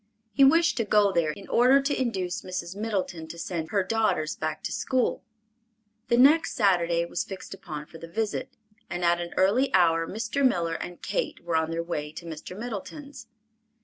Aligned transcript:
He 0.33 0.43
wished 0.43 0.77
to 0.77 0.83
go 0.83 1.11
there 1.11 1.29
in 1.29 1.47
order 1.47 1.79
to 1.79 2.01
induce 2.01 2.41
Mrs. 2.41 2.75
Middleton 2.75 3.27
to 3.27 3.37
send 3.37 3.69
her 3.69 3.83
daughters 3.83 4.35
back 4.35 4.63
to 4.63 4.71
school. 4.71 5.23
The 6.07 6.17
next 6.17 6.55
Saturday 6.55 7.05
was 7.05 7.23
fixed 7.23 7.53
upon 7.53 7.85
for 7.85 7.99
the 7.99 8.07
visit, 8.07 8.49
and 8.89 9.05
at 9.05 9.21
an 9.21 9.31
early 9.37 9.71
hour 9.75 10.07
Mr. 10.07 10.43
Miller 10.43 10.73
and 10.73 11.03
Kate 11.03 11.41
were 11.43 11.55
on 11.55 11.69
their 11.69 11.83
way 11.83 12.11
to 12.13 12.25
Mr. 12.25 12.57
Middleton's. 12.57 13.27